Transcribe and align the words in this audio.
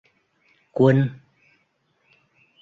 Quân 0.73 0.99